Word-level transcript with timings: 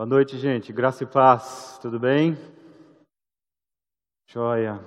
Boa 0.00 0.08
noite, 0.08 0.38
gente. 0.38 0.72
Graça 0.72 1.04
e 1.04 1.06
paz. 1.06 1.78
Tudo 1.78 2.00
bem? 2.00 2.34
Joia. 4.30 4.80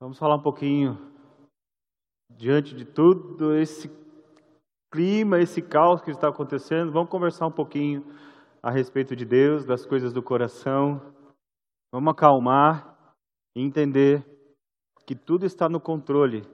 Vamos 0.00 0.18
falar 0.18 0.36
um 0.36 0.42
pouquinho 0.42 0.96
diante 2.30 2.74
de 2.74 2.86
tudo 2.86 3.54
esse 3.54 3.90
clima, 4.90 5.38
esse 5.40 5.60
caos 5.60 6.00
que 6.00 6.10
está 6.10 6.26
acontecendo. 6.26 6.90
Vamos 6.90 7.10
conversar 7.10 7.48
um 7.48 7.52
pouquinho 7.52 8.02
a 8.62 8.70
respeito 8.70 9.14
de 9.14 9.26
Deus, 9.26 9.66
das 9.66 9.84
coisas 9.84 10.10
do 10.10 10.22
coração. 10.22 10.98
Vamos 11.92 12.14
acalmar 12.14 13.14
e 13.54 13.60
entender 13.60 14.24
que 15.06 15.14
tudo 15.14 15.44
está 15.44 15.68
no 15.68 15.82
controle 15.82 16.48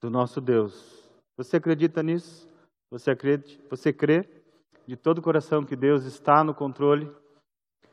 do 0.00 0.08
nosso 0.08 0.40
Deus. 0.40 1.10
Você 1.36 1.56
acredita 1.56 2.04
nisso? 2.04 2.48
Você, 2.88 3.10
acredita, 3.10 3.68
você 3.68 3.92
crê 3.92 4.41
de 4.86 4.96
todo 4.96 5.18
o 5.18 5.22
coração 5.22 5.64
que 5.64 5.76
Deus 5.76 6.04
está 6.04 6.42
no 6.42 6.54
controle? 6.54 7.10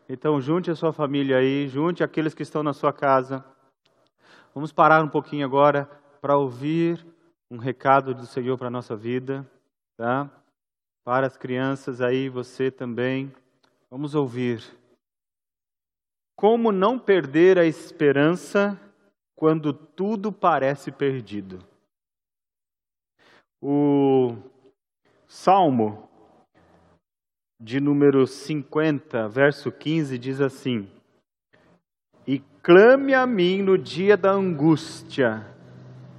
Então, 0.07 0.41
junte 0.41 0.71
a 0.71 0.75
sua 0.75 0.91
família 0.91 1.38
aí, 1.38 1.67
junte 1.67 2.03
aqueles 2.03 2.34
que 2.34 2.41
estão 2.41 2.63
na 2.63 2.73
sua 2.73 2.91
casa. 2.91 3.45
Vamos 4.55 4.71
parar 4.71 5.03
um 5.03 5.07
pouquinho 5.07 5.45
agora 5.45 5.85
para 6.20 6.35
ouvir 6.35 7.05
um 7.52 7.57
recado 7.57 8.13
do 8.13 8.25
Senhor 8.25 8.57
para 8.57 8.67
a 8.67 8.71
nossa 8.71 8.95
vida, 8.95 9.49
tá? 9.95 10.30
Para 11.03 11.27
as 11.27 11.38
crianças 11.38 12.02
aí, 12.02 12.27
você 12.27 12.71
também. 12.71 13.31
Vamos 13.89 14.16
ouvir. 14.16 14.63
Como 16.35 16.71
não 16.71 16.97
perder 16.97 17.59
a 17.59 17.66
esperança 17.66 18.80
quando 19.35 19.71
tudo 19.71 20.31
parece 20.31 20.91
perdido? 20.91 21.63
O 23.61 24.35
Salmo 25.27 26.09
de 27.59 27.81
número 27.81 28.26
50, 28.26 29.27
verso 29.27 29.72
15, 29.72 30.17
diz 30.17 30.40
assim: 30.40 30.88
E 32.26 32.40
clame 32.64 33.14
a 33.14 33.28
mim 33.28 33.61
no 33.61 33.78
dia 33.78 34.16
da 34.16 34.31
angústia, 34.31 35.45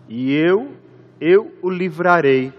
e 0.06 0.32
eu, 0.34 0.76
eu 1.18 1.56
o 1.62 1.70
livrarei, 1.70 2.52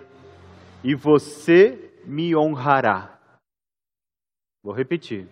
e 0.83 0.95
você 0.95 1.91
me 2.05 2.35
honrará. 2.35 3.19
Vou 4.63 4.73
repetir. 4.73 5.27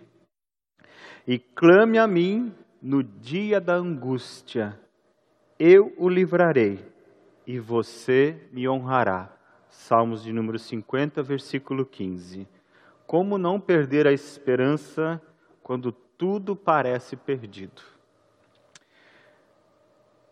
E 1.28 1.40
clame 1.40 1.98
a 1.98 2.08
mim 2.08 2.54
no 2.82 3.04
dia 3.04 3.60
da 3.60 3.74
angústia, 3.74 4.80
eu 5.58 5.94
o 5.98 6.08
livrarei, 6.08 6.80
e 7.48 7.60
você 7.60 8.48
me 8.52 8.70
honrará. 8.70 9.36
Salmos 9.70 10.24
de 10.24 10.32
número 10.34 10.58
50, 10.58 11.22
versículo 11.22 11.86
15. 11.86 12.48
Como 13.10 13.40
não 13.40 13.60
perder 13.60 14.06
a 14.06 14.12
esperança 14.12 15.20
quando 15.64 15.92
tudo 15.92 16.56
parece 16.56 17.16
perdido? 17.16 17.82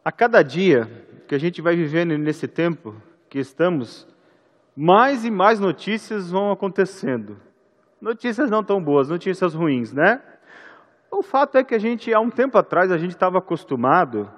A 0.06 0.12
cada 0.12 0.44
dia 0.44 0.86
que 1.28 1.34
a 1.34 1.40
gente 1.40 1.60
vai 1.60 1.76
vivendo 1.76 2.16
nesse 2.20 2.48
tempo 2.48 2.94
que 3.32 3.40
estamos, 3.40 4.08
mais 4.76 5.26
e 5.26 5.32
mais 5.32 5.60
notícias 5.60 6.30
vão 6.30 6.52
acontecendo. 6.52 7.38
Notícias 8.00 8.48
não 8.48 8.64
tão 8.64 8.80
boas, 8.80 9.10
notícias 9.10 9.56
ruins, 9.56 9.92
né? 9.92 10.22
O 11.12 11.24
fato 11.24 11.58
é 11.58 11.64
que 11.64 11.74
a 11.74 11.80
gente, 11.80 12.14
há 12.14 12.20
um 12.20 12.30
tempo 12.30 12.60
atrás, 12.60 12.92
a 12.92 12.98
gente 13.00 13.16
estava 13.16 13.40
acostumado 13.40 14.32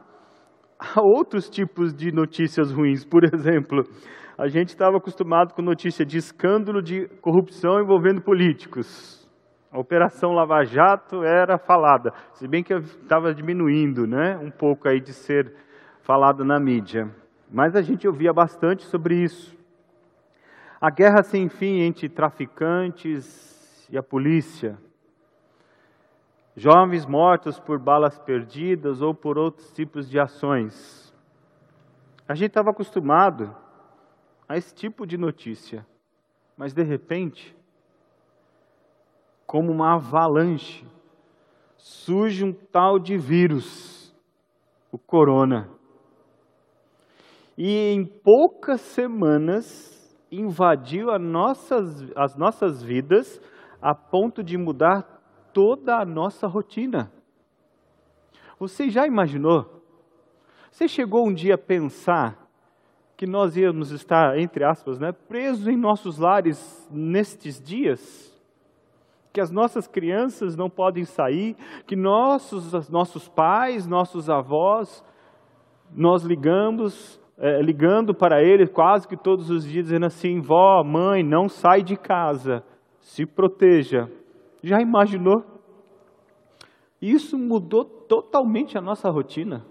a 0.79 1.01
outros 1.01 1.49
tipos 1.49 1.93
de 1.93 2.09
notícias 2.13 2.71
ruins. 2.71 3.03
Por 3.03 3.25
exemplo, 3.35 3.83
a 4.39 4.47
gente 4.47 4.69
estava 4.69 4.95
acostumado 4.95 5.53
com 5.53 5.61
notícia 5.61 6.05
de 6.05 6.17
escândalo 6.17 6.81
de 6.81 7.09
corrupção 7.19 7.77
envolvendo 7.77 8.21
políticos. 8.21 9.29
A 9.69 9.77
Operação 9.77 10.31
Lava 10.31 10.63
Jato 10.63 11.25
era 11.25 11.57
falada, 11.57 12.13
se 12.31 12.47
bem 12.47 12.63
que 12.63 12.73
estava 12.73 13.33
diminuindo, 13.33 14.07
né, 14.07 14.37
um 14.37 14.49
pouco 14.49 14.87
aí 14.87 15.01
de 15.01 15.11
ser 15.11 15.53
falada 16.03 16.45
na 16.45 16.57
mídia. 16.57 17.13
Mas 17.51 17.75
a 17.75 17.81
gente 17.81 18.07
ouvia 18.07 18.31
bastante 18.31 18.85
sobre 18.85 19.21
isso. 19.21 19.53
A 20.79 20.89
guerra 20.89 21.21
sem 21.21 21.49
fim 21.49 21.81
entre 21.81 22.07
traficantes 22.07 23.89
e 23.91 23.97
a 23.97 24.01
polícia. 24.01 24.77
Jovens 26.55 27.05
mortos 27.05 27.59
por 27.59 27.77
balas 27.77 28.17
perdidas 28.17 29.01
ou 29.01 29.13
por 29.13 29.37
outros 29.37 29.69
tipos 29.73 30.09
de 30.09 30.17
ações. 30.17 31.13
A 32.25 32.33
gente 32.33 32.51
estava 32.51 32.69
acostumado 32.69 33.53
a 34.49 34.57
esse 34.57 34.73
tipo 34.73 35.05
de 35.05 35.15
notícia. 35.15 35.85
Mas 36.57 36.73
de 36.73 36.81
repente, 36.81 37.55
como 39.45 39.71
uma 39.71 39.93
avalanche, 39.93 40.83
surge 41.77 42.43
um 42.43 42.51
tal 42.51 42.97
de 42.97 43.15
vírus, 43.15 44.13
o 44.91 44.97
corona. 44.97 45.69
E 47.55 47.91
em 47.93 48.03
poucas 48.03 48.81
semanas 48.81 50.17
invadiu 50.31 51.11
as 51.11 51.21
nossas, 51.21 52.11
as 52.15 52.35
nossas 52.35 52.81
vidas 52.81 53.39
a 53.79 53.93
ponto 53.93 54.43
de 54.43 54.57
mudar 54.57 55.03
toda 55.53 55.97
a 55.97 56.05
nossa 56.05 56.47
rotina. 56.47 57.11
Você 58.59 58.89
já 58.89 59.05
imaginou? 59.05 59.83
Você 60.71 60.87
chegou 60.87 61.27
um 61.27 61.33
dia 61.33 61.55
a 61.55 61.57
pensar 61.57 62.48
que 63.19 63.27
nós 63.27 63.57
íamos 63.57 63.91
estar, 63.91 64.39
entre 64.39 64.63
aspas, 64.63 64.97
né, 64.97 65.11
presos 65.11 65.67
em 65.67 65.75
nossos 65.75 66.17
lares 66.17 66.87
nestes 66.89 67.61
dias, 67.61 68.33
que 69.33 69.41
as 69.41 69.51
nossas 69.51 69.89
crianças 69.89 70.55
não 70.55 70.69
podem 70.69 71.03
sair, 71.03 71.53
que 71.85 71.97
nossos, 71.97 72.89
nossos 72.89 73.27
pais, 73.27 73.85
nossos 73.85 74.29
avós, 74.29 75.03
nós 75.93 76.23
ligamos, 76.23 77.19
é, 77.37 77.61
ligando 77.61 78.13
para 78.13 78.41
eles 78.41 78.69
quase 78.69 79.05
que 79.05 79.17
todos 79.17 79.49
os 79.49 79.65
dias, 79.65 79.87
dizendo 79.87 80.05
assim: 80.05 80.39
vó, 80.39 80.81
mãe, 80.81 81.21
não 81.21 81.49
sai 81.49 81.83
de 81.83 81.97
casa, 81.97 82.63
se 83.01 83.25
proteja. 83.25 84.09
Já 84.63 84.79
imaginou? 84.79 85.43
Isso 87.01 87.37
mudou 87.37 87.83
totalmente 87.83 88.77
a 88.77 88.81
nossa 88.81 89.09
rotina. 89.09 89.65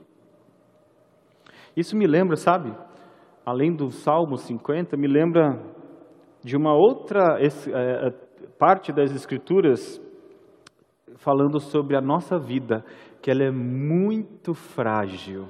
Isso 1.75 1.97
me 1.97 2.07
lembra, 2.07 2.37
sabe? 2.37 2.75
Além 3.49 3.75
do 3.75 3.91
Salmo 3.91 4.37
50, 4.37 4.95
me 4.99 5.09
lembra 5.09 5.59
de 6.45 6.55
uma 6.55 6.75
outra 6.75 7.39
é, 7.41 7.47
é, 7.47 8.11
parte 8.59 8.93
das 8.93 9.11
Escrituras 9.15 9.99
falando 11.17 11.59
sobre 11.59 11.97
a 11.97 12.01
nossa 12.01 12.39
vida, 12.39 12.85
que 13.23 13.31
ela 13.31 13.43
é 13.43 13.51
muito 13.51 14.53
frágil. 14.53 15.49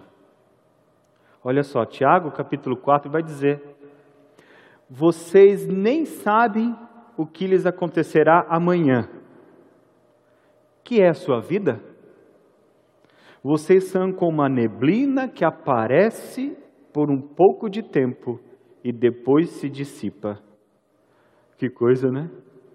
Olha 1.42 1.64
só, 1.64 1.84
Tiago 1.84 2.30
capítulo 2.30 2.76
4 2.76 3.10
vai 3.10 3.20
dizer: 3.20 3.60
Vocês 4.88 5.66
nem 5.66 6.04
sabem 6.04 6.76
o 7.16 7.26
que 7.26 7.48
lhes 7.48 7.66
acontecerá 7.66 8.46
amanhã. 8.48 9.08
Que 10.84 11.02
é 11.02 11.08
a 11.08 11.14
sua 11.14 11.40
vida? 11.40 11.82
Vocês 13.42 13.88
são 13.88 14.12
como 14.12 14.40
a 14.40 14.48
neblina 14.48 15.28
que 15.28 15.44
aparece 15.44 16.56
por 16.92 17.10
um 17.10 17.20
pouco 17.20 17.68
de 17.68 17.82
tempo 17.82 18.40
e 18.82 18.92
depois 18.92 19.50
se 19.50 19.68
dissipa. 19.68 20.42
Que 21.56 21.68
coisa, 21.68 22.10
né? 22.10 22.30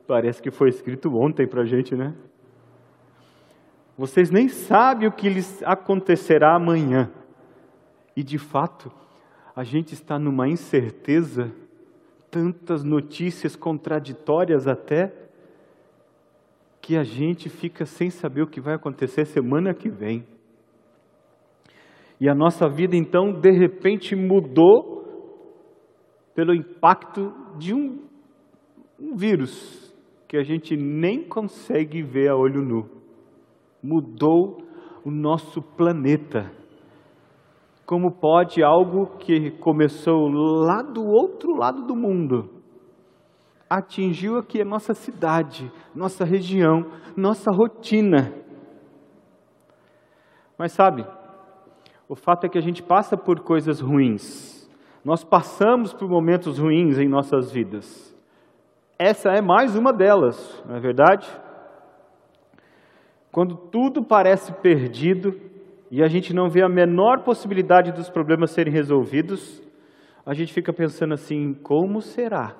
Parece 0.08 0.42
que 0.42 0.52
foi 0.52 0.70
escrito 0.70 1.16
ontem 1.16 1.48
para 1.48 1.62
a 1.62 1.66
gente, 1.66 1.96
né? 1.96 2.14
Vocês 3.98 4.30
nem 4.30 4.48
sabem 4.50 5.08
o 5.08 5.12
que 5.12 5.30
lhes 5.30 5.62
acontecerá 5.64 6.56
amanhã. 6.56 7.12
E 8.16 8.24
de 8.24 8.38
fato, 8.38 8.92
a 9.56 9.64
gente 9.64 9.94
está 9.94 10.18
numa 10.18 10.48
incerteza, 10.48 11.52
tantas 12.30 12.84
notícias 12.84 13.56
contraditórias 13.56 14.68
até, 14.68 15.14
que 16.82 16.98
a 16.98 17.04
gente 17.04 17.50
fica 17.50 17.86
sem 17.86 18.10
saber 18.10 18.42
o 18.42 18.48
que 18.48 18.60
vai 18.60 18.74
acontecer 18.74 19.26
semana 19.26 19.74
que 19.74 19.90
vem. 19.90 20.28
E 22.20 22.30
a 22.30 22.36
nossa 22.36 22.70
vida 22.70 22.96
então, 22.96 23.34
de 23.34 23.52
repente, 23.52 24.16
mudou 24.16 25.04
pelo 26.36 26.54
impacto 26.54 27.34
de 27.58 27.74
um, 27.74 28.00
um 29.00 29.16
vírus 29.16 29.94
que 30.28 30.38
a 30.38 30.44
gente 30.44 30.76
nem 30.76 31.24
consegue 31.24 32.02
ver 32.02 32.30
a 32.30 32.36
olho 32.36 32.62
nu. 32.62 32.90
Mudou 33.82 34.58
o 35.06 35.12
nosso 35.12 35.62
planeta. 35.62 36.52
Como 37.86 38.12
pode 38.12 38.64
algo 38.64 39.18
que 39.18 39.52
começou 39.60 40.30
lá 40.30 40.82
do 40.82 41.04
outro 41.04 41.56
lado 41.56 41.86
do 41.86 41.96
mundo 41.96 42.50
atingiu 43.70 44.38
aqui 44.38 44.62
a 44.62 44.66
nossa 44.66 44.94
cidade, 44.94 45.72
nossa 45.96 46.24
região, 46.24 46.86
nossa 47.18 47.52
rotina? 47.52 48.32
Mas 50.58 50.72
sabe, 50.74 51.06
o 52.08 52.16
fato 52.16 52.46
é 52.46 52.50
que 52.50 52.58
a 52.58 52.62
gente 52.62 52.82
passa 52.82 53.18
por 53.18 53.40
coisas 53.40 53.80
ruins. 53.80 54.70
Nós 55.04 55.24
passamos 55.24 55.94
por 55.94 56.08
momentos 56.08 56.58
ruins 56.58 56.98
em 56.98 57.08
nossas 57.08 57.52
vidas. 57.52 58.16
Essa 58.98 59.32
é 59.32 59.42
mais 59.42 59.76
uma 59.76 59.92
delas, 59.92 60.64
não 60.68 60.76
é 60.76 60.80
verdade? 60.80 61.28
quando 63.34 63.58
tudo 63.58 64.04
parece 64.04 64.54
perdido 64.54 65.36
e 65.90 66.04
a 66.04 66.08
gente 66.08 66.36
não 66.36 66.48
vê 66.48 66.62
a 66.62 66.70
menor 66.70 67.24
possibilidade 67.24 67.92
dos 67.92 68.08
problemas 68.08 68.52
serem 68.52 68.72
resolvidos, 68.72 69.60
a 70.24 70.36
gente 70.36 70.54
fica 70.54 70.72
pensando 70.72 71.16
assim: 71.16 71.52
como 71.52 72.00
será? 72.00 72.56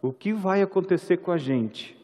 O 0.00 0.12
que 0.12 0.32
vai 0.32 0.62
acontecer 0.62 1.16
com 1.16 1.32
a 1.32 1.36
gente? 1.36 1.98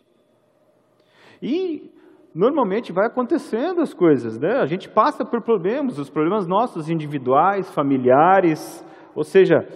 E 1.41 1.93
normalmente 2.37 2.93
vai 2.93 3.07
acontecendo 3.07 3.81
as 3.81 3.95
coisas, 3.95 4.39
né? 4.39 4.59
A 4.61 4.67
gente 4.67 4.91
passa 4.91 5.25
por 5.25 5.41
problemas, 5.41 5.99
os 5.99 6.11
problemas 6.11 6.47
nossos 6.47 6.91
individuais, 6.91 7.71
familiares, 7.71 8.85
ou 9.15 9.25
seja, 9.25 9.67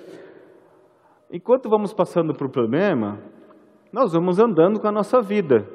enquanto 1.32 1.70
vamos 1.70 1.94
passando 1.94 2.34
por 2.34 2.50
problema, 2.50 3.18
nós 3.90 4.12
vamos 4.12 4.38
andando 4.38 4.78
com 4.78 4.86
a 4.86 4.92
nossa 4.92 5.22
vida. 5.22 5.66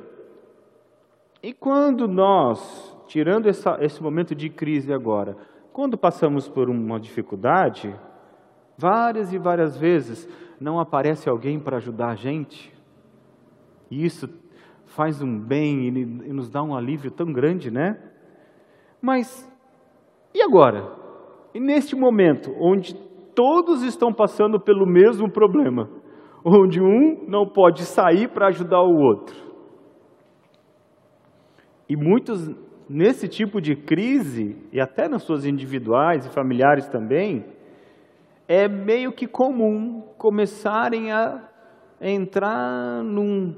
E 1.42 1.54
quando 1.54 2.08
nós, 2.08 2.96
tirando 3.08 3.48
essa, 3.48 3.80
esse 3.82 4.02
momento 4.02 4.36
de 4.36 4.48
crise 4.48 4.94
agora, 4.94 5.36
quando 5.74 5.98
passamos 5.98 6.48
por 6.48 6.70
uma 6.70 7.00
dificuldade, 7.00 7.96
várias 8.78 9.34
e 9.34 9.40
várias 9.40 9.76
vezes 9.76 10.30
não 10.62 10.80
aparece 10.80 11.28
alguém 11.28 11.60
para 11.60 11.78
ajudar 11.78 12.10
a 12.10 12.16
gente. 12.16 12.72
E 13.90 14.06
isso 14.06 14.30
faz 14.96 15.22
um 15.22 15.38
bem 15.38 15.88
e 15.88 16.34
nos 16.34 16.50
dá 16.50 16.64
um 16.64 16.74
alívio 16.74 17.12
tão 17.12 17.32
grande, 17.32 17.70
né? 17.70 18.00
Mas 19.02 19.48
e 20.34 20.42
agora? 20.42 20.90
E 21.54 21.60
neste 21.60 21.96
momento 21.96 22.56
onde 22.60 22.96
todos 23.36 23.84
estão 23.84 24.14
passando 24.14 24.60
pelo 24.60 24.86
mesmo 24.86 25.30
problema, 25.30 25.90
onde 26.44 26.82
um 26.82 27.26
não 27.28 27.46
pode 27.46 27.84
sair 27.84 28.30
para 28.30 28.48
ajudar 28.48 28.82
o 28.82 28.98
outro. 28.98 29.36
E 31.88 31.96
muitos 31.96 32.50
nesse 32.88 33.28
tipo 33.28 33.60
de 33.60 33.76
crise, 33.76 34.56
e 34.72 34.80
até 34.80 35.10
nas 35.10 35.24
suas 35.24 35.46
individuais 35.46 36.26
e 36.26 36.30
familiares 36.30 36.88
também, 36.88 37.46
é 38.48 38.68
meio 38.68 39.12
que 39.12 39.28
comum 39.28 40.04
começarem 40.18 41.12
a 41.12 41.50
entrar 42.00 43.04
num, 43.04 43.56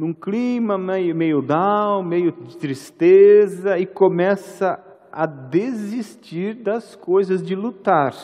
num 0.00 0.14
clima 0.14 0.78
meio, 0.78 1.14
meio 1.14 1.42
down, 1.42 2.02
meio 2.02 2.32
de 2.32 2.56
tristeza, 2.56 3.78
e 3.78 3.84
começa 3.84 4.82
a 5.12 5.26
desistir 5.26 6.54
das 6.54 6.96
coisas 6.96 7.42
de 7.42 7.54
lutar. 7.54 8.14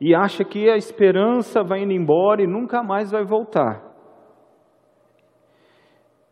E 0.00 0.12
acha 0.12 0.44
que 0.44 0.68
a 0.68 0.76
esperança 0.76 1.62
vai 1.62 1.84
indo 1.84 1.92
embora 1.92 2.42
e 2.42 2.46
nunca 2.46 2.82
mais 2.82 3.12
vai 3.12 3.24
voltar. 3.24 3.84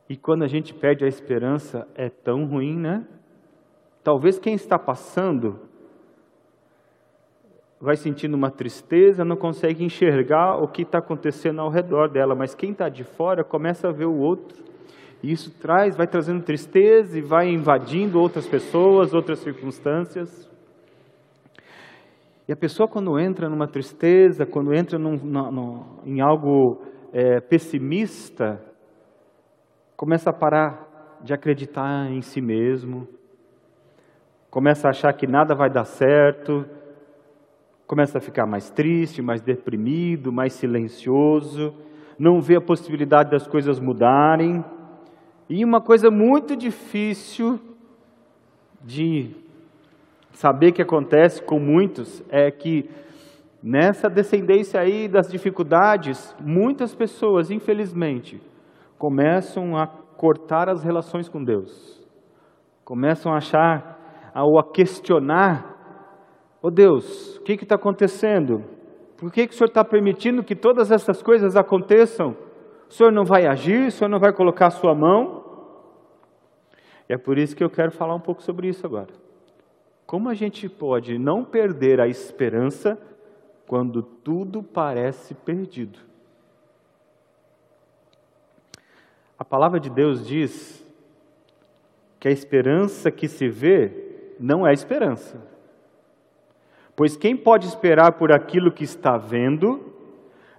E 0.09 0.17
quando 0.17 0.43
a 0.43 0.49
gente 0.49 0.75
perde 0.75 1.05
a 1.05 1.09
esperança 1.09 1.87
é 1.94 2.11
tão 2.11 2.44
ruim, 2.44 2.76
né? 2.76 3.06
Talvez 4.03 4.41
quem 4.41 4.55
está 4.55 4.76
passando 4.76 5.61
vai 7.82 7.96
sentindo 7.96 8.37
uma 8.37 8.49
tristeza, 8.49 9.25
não 9.25 9.34
consegue 9.34 9.84
enxergar 9.84 10.62
o 10.62 10.69
que 10.69 10.82
está 10.82 10.99
acontecendo 10.99 11.61
ao 11.61 11.69
redor 11.69 12.08
dela, 12.08 12.32
mas 12.32 12.55
quem 12.55 12.70
está 12.70 12.88
de 12.88 13.02
fora 13.02 13.43
começa 13.43 13.88
a 13.88 13.93
ver 13.93 14.06
o 14.06 14.17
outro. 14.17 14.56
E 15.20 15.32
isso 15.32 15.50
traz, 15.61 15.96
vai 15.96 16.06
trazendo 16.06 16.44
tristeza 16.44 17.19
e 17.19 17.20
vai 17.20 17.49
invadindo 17.49 18.20
outras 18.20 18.46
pessoas, 18.46 19.12
outras 19.12 19.40
circunstâncias. 19.40 20.49
E 22.46 22.52
a 22.52 22.56
pessoa 22.56 22.88
quando 22.88 23.19
entra 23.19 23.49
numa 23.49 23.67
tristeza, 23.67 24.46
quando 24.46 24.73
entra 24.73 24.96
num, 24.96 25.17
em 26.05 26.20
algo 26.20 26.82
é, 27.12 27.40
pessimista, 27.40 28.62
começa 29.96 30.31
a 30.31 30.32
parar 30.32 31.19
de 31.20 31.35
acreditar 31.35 32.08
em 32.12 32.20
si 32.20 32.40
mesmo, 32.40 33.08
começa 34.50 34.87
a 34.87 34.90
achar 34.90 35.12
que 35.14 35.26
nada 35.26 35.52
vai 35.52 35.69
dar 35.69 35.85
certo, 35.85 36.64
começa 37.92 38.16
a 38.16 38.20
ficar 38.22 38.46
mais 38.46 38.70
triste, 38.70 39.20
mais 39.20 39.42
deprimido, 39.42 40.32
mais 40.32 40.54
silencioso, 40.54 41.74
não 42.18 42.40
vê 42.40 42.56
a 42.56 42.60
possibilidade 42.60 43.30
das 43.30 43.46
coisas 43.46 43.78
mudarem. 43.78 44.64
E 45.46 45.62
uma 45.62 45.78
coisa 45.78 46.10
muito 46.10 46.56
difícil 46.56 47.60
de 48.82 49.36
saber 50.30 50.72
que 50.72 50.80
acontece 50.80 51.42
com 51.42 51.60
muitos 51.60 52.24
é 52.30 52.50
que 52.50 52.88
nessa 53.62 54.08
descendência 54.08 54.80
aí 54.80 55.06
das 55.06 55.30
dificuldades, 55.30 56.34
muitas 56.40 56.94
pessoas, 56.94 57.50
infelizmente, 57.50 58.40
começam 58.96 59.76
a 59.76 59.86
cortar 59.86 60.66
as 60.70 60.82
relações 60.82 61.28
com 61.28 61.44
Deus. 61.44 62.02
Começam 62.86 63.30
a 63.30 63.36
achar 63.36 64.32
ou 64.34 64.58
a 64.58 64.64
questionar 64.64 65.71
Ô 66.62 66.69
oh 66.69 66.70
Deus, 66.70 67.38
o 67.38 67.43
que 67.43 67.55
está 67.55 67.75
acontecendo? 67.75 68.62
Por 69.17 69.32
que, 69.32 69.49
que 69.49 69.53
o 69.53 69.56
Senhor 69.56 69.67
está 69.67 69.85
permitindo 69.85 70.44
que 70.44 70.55
todas 70.55 70.93
essas 70.93 71.20
coisas 71.20 71.56
aconteçam? 71.56 72.37
O 72.88 72.93
Senhor 72.93 73.11
não 73.11 73.25
vai 73.25 73.47
agir? 73.47 73.88
O 73.88 73.91
Senhor 73.91 74.09
não 74.09 74.20
vai 74.20 74.32
colocar 74.32 74.69
a 74.69 74.70
sua 74.70 74.94
mão? 74.94 75.43
É 77.09 77.19
por 77.19 77.37
isso 77.37 77.56
que 77.56 77.64
eu 77.64 77.69
quero 77.69 77.91
falar 77.91 78.14
um 78.14 78.20
pouco 78.20 78.41
sobre 78.44 78.69
isso 78.69 78.87
agora. 78.87 79.12
Como 80.06 80.29
a 80.29 80.35
gente 80.35 80.69
pode 80.69 81.19
não 81.19 81.44
perder 81.44 82.00
a 82.00 82.06
esperança 82.06 82.97
quando 83.67 84.00
tudo 84.00 84.62
parece 84.62 85.35
perdido? 85.35 85.99
A 89.37 89.44
palavra 89.44 89.81
de 89.81 89.91
Deus 89.91 90.25
diz 90.25 90.87
que 92.20 92.29
a 92.29 92.31
esperança 92.31 93.11
que 93.11 93.26
se 93.26 93.49
vê 93.49 94.37
não 94.38 94.64
é 94.64 94.73
esperança. 94.73 95.51
Pois 97.02 97.16
quem 97.16 97.37
pode 97.37 97.66
esperar 97.66 98.12
por 98.12 98.31
aquilo 98.31 98.70
que 98.70 98.84
está 98.84 99.16
vendo? 99.16 99.93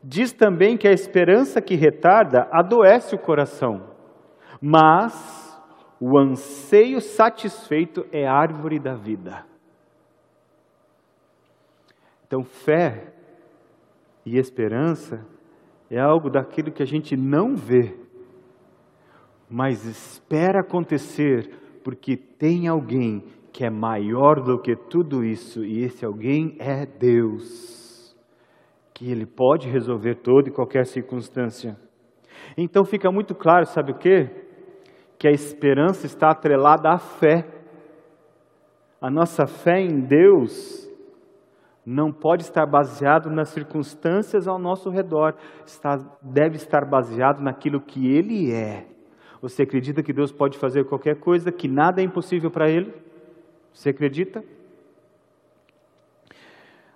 Diz 0.03 0.33
também 0.33 0.75
que 0.75 0.85
a 0.85 0.91
esperança 0.91 1.61
que 1.61 1.73
retarda 1.73 2.49
adoece 2.51 3.15
o 3.15 3.17
coração, 3.17 3.89
mas 4.61 5.57
o 6.01 6.17
anseio 6.17 6.99
satisfeito 6.99 8.05
é 8.11 8.27
árvore 8.27 8.77
da 8.77 8.93
vida. 8.93 9.45
Então, 12.27 12.43
fé 12.43 13.13
e 14.25 14.37
esperança 14.37 15.25
é 15.89 15.97
algo 15.97 16.29
daquilo 16.29 16.73
que 16.73 16.83
a 16.83 16.85
gente 16.85 17.15
não 17.15 17.55
vê, 17.55 17.95
mas 19.49 19.85
espera 19.85 20.59
acontecer, 20.59 21.79
porque 21.85 22.17
tem 22.17 22.67
alguém 22.67 23.23
que 23.53 23.63
é 23.63 23.69
maior 23.69 24.41
do 24.41 24.59
que 24.59 24.75
tudo 24.75 25.23
isso, 25.23 25.63
e 25.63 25.83
esse 25.83 26.03
alguém 26.03 26.57
é 26.59 26.87
Deus, 26.87 28.15
que 28.91 29.11
Ele 29.11 29.27
pode 29.27 29.69
resolver 29.69 30.15
toda 30.15 30.49
e 30.49 30.51
qualquer 30.51 30.87
circunstância. 30.87 31.77
Então 32.57 32.83
fica 32.83 33.11
muito 33.11 33.35
claro, 33.35 33.67
sabe 33.67 33.91
o 33.91 33.97
que? 33.97 34.27
Que 35.19 35.27
a 35.27 35.31
esperança 35.31 36.07
está 36.07 36.31
atrelada 36.31 36.89
à 36.89 36.97
fé. 36.97 37.47
A 38.99 39.11
nossa 39.11 39.45
fé 39.45 39.79
em 39.79 39.99
Deus 40.01 40.89
não 41.85 42.11
pode 42.11 42.41
estar 42.41 42.65
baseado 42.65 43.29
nas 43.29 43.49
circunstâncias 43.49 44.47
ao 44.47 44.57
nosso 44.57 44.89
redor, 44.89 45.35
está, 45.63 45.97
deve 46.23 46.55
estar 46.55 46.89
baseado 46.89 47.39
naquilo 47.39 47.79
que 47.79 48.07
Ele 48.07 48.51
é. 48.51 48.87
Você 49.43 49.61
acredita 49.61 50.01
que 50.01 50.13
Deus 50.13 50.31
pode 50.31 50.57
fazer 50.57 50.85
qualquer 50.85 51.19
coisa, 51.19 51.51
que 51.51 51.67
nada 51.67 52.01
é 52.01 52.03
impossível 52.03 52.49
para 52.49 52.67
Ele? 52.67 53.12
Você 53.73 53.89
acredita? 53.89 54.43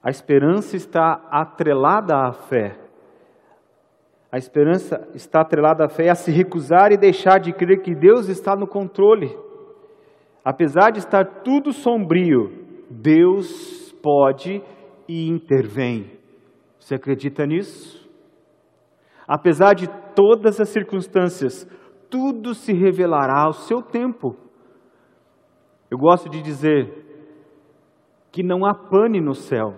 A 0.02 0.10
esperança 0.10 0.78
está 0.78 1.28
atrelada 1.30 2.16
à 2.16 2.32
fé. 2.32 2.78
A 4.32 4.38
esperança 4.38 5.08
está 5.14 5.42
atrelada 5.42 5.86
à 5.86 5.90
fé 5.90 6.10
a 6.10 6.16
se 6.16 6.32
recusar 6.32 6.92
e 6.92 6.98
deixar 6.98 7.40
de 7.40 7.52
crer 7.52 7.82
que 7.82 7.96
Deus 7.96 8.30
está 8.30 8.56
no 8.56 8.68
controle. 8.68 9.36
Apesar 10.46 10.92
de 10.92 11.00
estar 11.00 11.42
tudo 11.44 11.74
sombrio, 11.74 12.66
Deus 12.90 13.92
pode 14.02 14.64
e 15.08 15.28
intervém. 15.28 16.12
Você 16.80 16.96
acredita 16.96 17.46
nisso? 17.46 18.08
Apesar 19.28 19.74
de 19.74 19.88
todas 20.16 20.62
as 20.62 20.70
circunstâncias, 20.70 21.68
tudo 22.10 22.54
se 22.54 22.72
revelará 22.72 23.44
ao 23.44 23.52
seu 23.52 23.82
tempo. 23.82 24.38
Eu 25.90 25.98
gosto 25.98 26.30
de 26.30 26.42
dizer 26.42 27.06
que 28.32 28.44
não 28.44 28.66
há 28.66 28.74
pane 28.74 29.22
no 29.22 29.34
céu. 29.34 29.74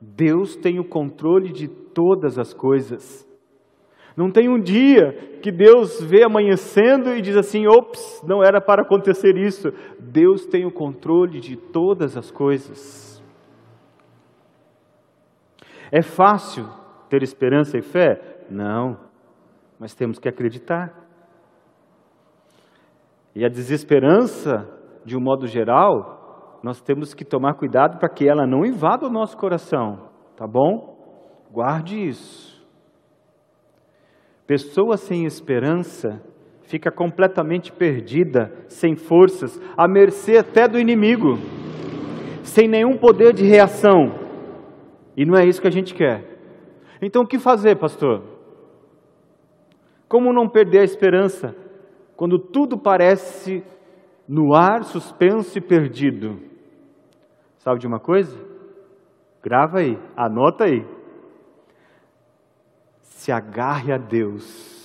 Deus 0.00 0.56
tem 0.56 0.78
o 0.78 0.88
controle 0.88 1.52
de 1.52 1.68
todas 1.68 2.38
as 2.38 2.52
coisas. 2.52 3.26
Não 4.16 4.30
tem 4.30 4.48
um 4.48 4.58
dia 4.58 5.12
que 5.42 5.52
Deus 5.52 6.02
vê 6.02 6.24
amanhecendo 6.24 7.14
e 7.14 7.20
diz 7.20 7.36
assim: 7.36 7.66
ops, 7.66 8.22
não 8.26 8.42
era 8.42 8.60
para 8.60 8.82
acontecer 8.82 9.36
isso. 9.36 9.68
Deus 10.00 10.46
tem 10.46 10.64
o 10.64 10.72
controle 10.72 11.38
de 11.38 11.56
todas 11.56 12.16
as 12.16 12.30
coisas. 12.30 13.22
É 15.92 16.02
fácil 16.02 16.66
ter 17.08 17.22
esperança 17.22 17.78
e 17.78 17.82
fé? 17.82 18.44
Não, 18.50 18.98
mas 19.78 19.94
temos 19.94 20.18
que 20.18 20.28
acreditar. 20.28 20.92
E 23.34 23.44
a 23.44 23.48
desesperança, 23.48 24.66
de 25.06 25.16
um 25.16 25.20
modo 25.20 25.46
geral, 25.46 26.58
nós 26.64 26.82
temos 26.82 27.14
que 27.14 27.24
tomar 27.24 27.54
cuidado 27.54 27.96
para 27.96 28.08
que 28.08 28.28
ela 28.28 28.44
não 28.44 28.66
invada 28.66 29.06
o 29.06 29.10
nosso 29.10 29.36
coração, 29.36 30.10
tá 30.36 30.48
bom? 30.48 31.46
Guarde 31.50 31.96
isso. 31.96 32.60
Pessoa 34.48 34.96
sem 34.96 35.24
esperança 35.24 36.20
fica 36.62 36.90
completamente 36.90 37.70
perdida, 37.70 38.52
sem 38.68 38.96
forças, 38.96 39.60
à 39.76 39.86
mercê 39.86 40.38
até 40.38 40.66
do 40.66 40.76
inimigo, 40.76 41.38
sem 42.42 42.66
nenhum 42.66 42.96
poder 42.96 43.32
de 43.32 43.44
reação. 43.44 44.12
E 45.16 45.24
não 45.24 45.38
é 45.38 45.46
isso 45.46 45.60
que 45.60 45.68
a 45.68 45.72
gente 45.72 45.94
quer. 45.94 46.36
Então 47.00 47.22
o 47.22 47.26
que 47.26 47.38
fazer, 47.38 47.76
pastor? 47.76 48.24
Como 50.08 50.32
não 50.32 50.48
perder 50.48 50.80
a 50.80 50.84
esperança 50.84 51.54
quando 52.16 52.40
tudo 52.40 52.76
parece 52.76 53.62
no 54.28 54.54
ar, 54.54 54.84
suspenso 54.84 55.58
e 55.58 55.60
perdido? 55.60 56.40
Sabe 57.58 57.78
de 57.80 57.86
uma 57.86 58.00
coisa? 58.00 58.36
Grava 59.42 59.78
aí, 59.78 59.98
anota 60.16 60.64
aí. 60.64 60.86
Se 63.02 63.30
agarre 63.32 63.92
a 63.92 63.98
Deus 63.98 64.76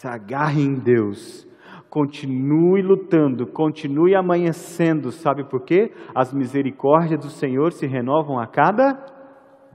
se 0.00 0.08
agarre 0.08 0.62
em 0.62 0.76
Deus. 0.76 1.46
Continue 1.90 2.80
lutando, 2.80 3.46
continue 3.46 4.14
amanhecendo, 4.14 5.12
sabe 5.12 5.44
por 5.44 5.62
quê? 5.62 5.92
As 6.14 6.32
misericórdias 6.32 7.20
do 7.20 7.28
Senhor 7.28 7.70
se 7.72 7.86
renovam 7.86 8.38
a 8.38 8.46
cada 8.46 8.98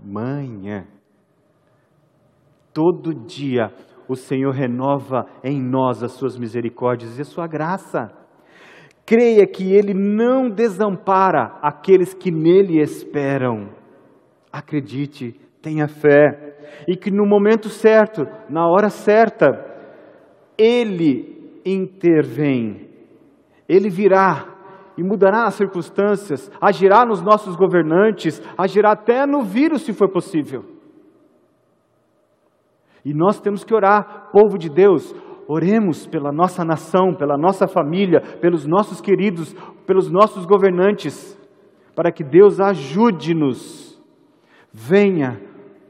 manhã. 0.03 0.87
Todo 2.73 3.13
dia 3.13 3.71
o 4.07 4.15
Senhor 4.15 4.51
renova 4.51 5.27
em 5.43 5.61
nós 5.61 6.01
as 6.01 6.13
suas 6.13 6.39
misericórdias 6.39 7.19
e 7.19 7.21
a 7.21 7.25
sua 7.25 7.45
graça. 7.45 8.11
Creia 9.05 9.45
que 9.45 9.71
Ele 9.71 9.93
não 9.93 10.49
desampara 10.49 11.57
aqueles 11.61 12.13
que 12.13 12.31
nele 12.31 12.81
esperam. 12.81 13.69
Acredite, 14.51 15.39
tenha 15.61 15.87
fé, 15.87 16.55
e 16.87 16.95
que 16.95 17.11
no 17.11 17.25
momento 17.25 17.69
certo, 17.69 18.27
na 18.49 18.67
hora 18.67 18.89
certa, 18.89 19.63
ele 20.57 21.61
intervém. 21.65 22.89
Ele 23.67 23.89
virá 23.89 24.53
e 24.97 25.03
mudará 25.03 25.45
as 25.45 25.55
circunstâncias, 25.55 26.49
agirá 26.61 27.05
nos 27.05 27.21
nossos 27.21 27.55
governantes, 27.55 28.41
agirá 28.57 28.91
até 28.91 29.25
no 29.25 29.41
vírus, 29.41 29.81
se 29.81 29.93
for 29.93 30.09
possível. 30.09 30.63
E 33.03 33.13
nós 33.13 33.39
temos 33.39 33.63
que 33.63 33.73
orar, 33.73 34.29
povo 34.31 34.57
de 34.57 34.69
Deus, 34.69 35.13
oremos 35.47 36.07
pela 36.07 36.31
nossa 36.31 36.63
nação, 36.63 37.13
pela 37.13 37.37
nossa 37.37 37.67
família, 37.67 38.21
pelos 38.41 38.65
nossos 38.65 38.99
queridos, 39.01 39.53
pelos 39.85 40.11
nossos 40.11 40.45
governantes, 40.45 41.39
para 41.95 42.11
que 42.11 42.23
Deus 42.23 42.59
ajude-nos. 42.59 44.01
Venha 44.71 45.41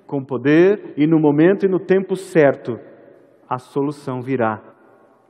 com 0.06 0.24
poder 0.24 0.94
e 0.96 1.08
no 1.08 1.20
momento 1.20 1.66
e 1.66 1.70
no 1.70 1.80
tempo 1.80 2.16
certo 2.16 2.80
a 3.50 3.58
solução 3.58 4.22
virá 4.22 4.62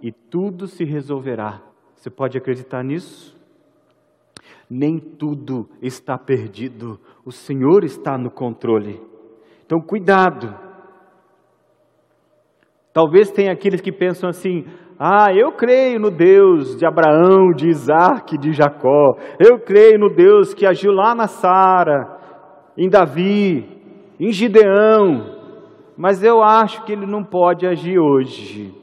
e 0.01 0.11
tudo 0.11 0.67
se 0.67 0.83
resolverá. 0.83 1.61
Você 1.95 2.09
pode 2.09 2.37
acreditar 2.37 2.83
nisso? 2.83 3.35
Nem 4.69 4.99
tudo 4.99 5.69
está 5.81 6.17
perdido, 6.17 6.99
o 7.23 7.31
Senhor 7.31 7.83
está 7.83 8.17
no 8.17 8.29
controle. 8.29 9.01
Então, 9.65 9.79
cuidado. 9.79 10.65
Talvez 12.95 13.29
tenha 13.29 13.51
aqueles 13.51 13.79
que 13.79 13.91
pensam 13.91 14.27
assim: 14.27 14.65
ah, 14.97 15.31
eu 15.31 15.51
creio 15.51 15.99
no 15.99 16.09
Deus 16.09 16.75
de 16.75 16.83
Abraão, 16.83 17.51
de 17.55 17.67
Isaac, 17.67 18.35
de 18.39 18.53
Jacó. 18.53 19.15
Eu 19.39 19.59
creio 19.59 19.99
no 19.99 20.09
Deus 20.09 20.55
que 20.55 20.65
agiu 20.65 20.91
lá 20.91 21.13
na 21.13 21.27
Sara, 21.27 22.17
em 22.75 22.89
Davi, 22.89 23.69
em 24.19 24.31
Gideão 24.31 25.35
mas 25.97 26.23
eu 26.23 26.43
acho 26.43 26.83
que 26.83 26.91
ele 26.91 27.05
não 27.05 27.23
pode 27.23 27.65
agir 27.65 27.97
hoje. 27.97 28.73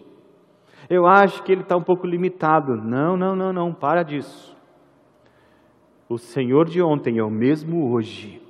Eu 0.88 1.06
acho 1.06 1.42
que 1.42 1.52
ele 1.52 1.62
está 1.62 1.76
um 1.76 1.82
pouco 1.82 2.06
limitado. 2.06 2.74
Não, 2.76 3.16
não, 3.16 3.36
não, 3.36 3.52
não, 3.52 3.72
para 3.72 4.02
disso. 4.02 4.56
O 6.08 6.18
Senhor 6.18 6.66
de 6.66 6.82
ontem 6.82 7.18
é 7.18 7.24
o 7.24 7.30
mesmo 7.30 7.92
hoje, 7.92 8.42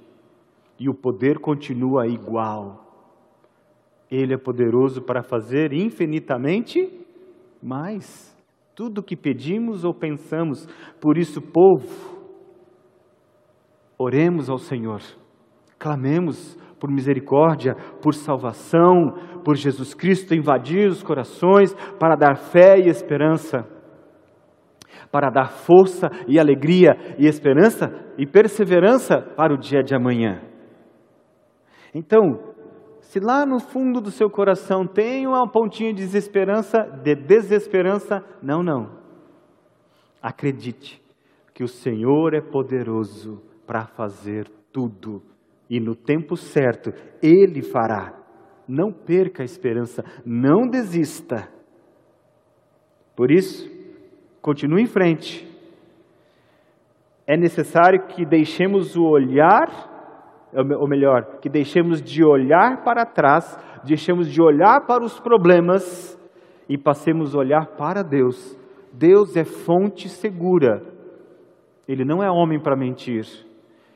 e 0.78 0.88
o 0.88 0.94
poder 0.94 1.38
continua 1.38 2.06
igual. 2.06 2.81
Ele 4.14 4.34
é 4.34 4.36
poderoso 4.36 5.00
para 5.00 5.22
fazer 5.22 5.72
infinitamente 5.72 6.86
mais 7.62 8.36
tudo 8.74 8.98
o 8.98 9.02
que 9.02 9.16
pedimos 9.16 9.86
ou 9.86 9.94
pensamos. 9.94 10.66
Por 11.00 11.16
isso, 11.16 11.40
povo, 11.40 11.88
oremos 13.96 14.50
ao 14.50 14.58
Senhor, 14.58 15.00
clamemos 15.78 16.58
por 16.78 16.90
misericórdia, 16.90 17.74
por 18.02 18.12
salvação, 18.12 19.14
por 19.42 19.56
Jesus 19.56 19.94
Cristo 19.94 20.34
invadir 20.34 20.88
os 20.88 21.02
corações 21.02 21.72
para 21.98 22.14
dar 22.14 22.36
fé 22.36 22.78
e 22.78 22.88
esperança, 22.88 23.66
para 25.10 25.30
dar 25.30 25.50
força 25.52 26.10
e 26.28 26.38
alegria 26.38 27.16
e 27.18 27.26
esperança 27.26 27.90
e 28.18 28.26
perseverança 28.26 29.22
para 29.34 29.54
o 29.54 29.56
dia 29.56 29.82
de 29.82 29.94
amanhã. 29.94 30.42
Então, 31.94 32.51
se 33.12 33.20
lá 33.20 33.44
no 33.44 33.60
fundo 33.60 34.00
do 34.00 34.10
seu 34.10 34.30
coração 34.30 34.86
tem 34.86 35.26
uma 35.26 35.46
pontinha 35.46 35.92
de 35.92 36.00
desesperança, 36.00 36.78
de 36.80 37.14
desesperança, 37.14 38.24
não, 38.42 38.62
não. 38.62 39.02
Acredite 40.22 40.98
que 41.52 41.62
o 41.62 41.68
Senhor 41.68 42.32
é 42.32 42.40
poderoso 42.40 43.42
para 43.66 43.84
fazer 43.84 44.48
tudo 44.72 45.22
e 45.68 45.78
no 45.78 45.94
tempo 45.94 46.38
certo 46.38 46.90
Ele 47.22 47.60
fará. 47.60 48.18
Não 48.66 48.90
perca 48.90 49.42
a 49.42 49.44
esperança, 49.44 50.02
não 50.24 50.66
desista. 50.66 51.52
Por 53.14 53.30
isso, 53.30 53.70
continue 54.40 54.84
em 54.84 54.86
frente. 54.86 55.46
É 57.26 57.36
necessário 57.36 58.06
que 58.06 58.24
deixemos 58.24 58.96
o 58.96 59.04
olhar, 59.04 59.91
ou 60.54 60.86
melhor, 60.86 61.38
que 61.40 61.48
deixemos 61.48 62.02
de 62.02 62.22
olhar 62.22 62.84
para 62.84 63.06
trás, 63.06 63.58
deixemos 63.84 64.30
de 64.30 64.40
olhar 64.40 64.86
para 64.86 65.02
os 65.02 65.18
problemas 65.18 66.18
e 66.68 66.76
passemos 66.76 67.34
a 67.34 67.38
olhar 67.38 67.66
para 67.68 68.02
Deus. 68.02 68.58
Deus 68.92 69.36
é 69.36 69.44
fonte 69.44 70.08
segura. 70.08 70.82
Ele 71.88 72.04
não 72.04 72.22
é 72.22 72.30
homem 72.30 72.60
para 72.60 72.76
mentir. 72.76 73.26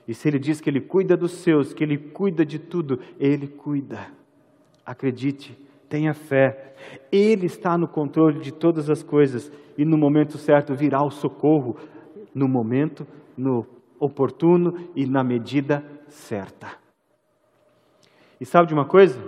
E 0.08 0.14
se 0.14 0.28
ele 0.28 0.38
diz 0.38 0.60
que 0.60 0.70
ele 0.70 0.80
cuida 0.80 1.16
dos 1.16 1.32
seus, 1.32 1.75
que 1.75 1.84
ele 1.84 1.98
cuida 1.98 2.44
de 2.44 2.58
tudo, 2.58 2.98
ele 3.18 3.46
cuida. 3.46 4.06
Acredite, 4.84 5.58
tenha 5.88 6.14
fé. 6.14 6.75
Ele 7.12 7.46
está 7.46 7.76
no 7.76 7.86
controle 7.86 8.40
de 8.40 8.52
todas 8.52 8.88
as 8.88 9.02
coisas 9.02 9.52
e 9.76 9.84
no 9.84 9.98
momento 9.98 10.38
certo 10.38 10.75
virá 10.75 11.02
o 11.02 11.10
socorro, 11.10 11.76
no 12.34 12.48
momento, 12.48 13.06
no 13.36 13.66
oportuno 13.98 14.75
e 14.94 15.06
na 15.06 15.25
medida 15.25 15.82
certa. 16.08 16.68
E 18.40 18.44
sabe 18.44 18.68
de 18.68 18.75
uma 18.75 18.84
coisa? 18.84 19.18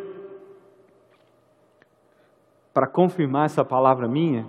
Para 2.73 2.87
confirmar 2.87 3.47
essa 3.47 3.64
palavra 3.64 4.06
minha, 4.06 4.47